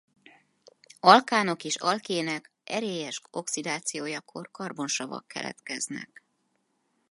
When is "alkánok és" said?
0.99-1.75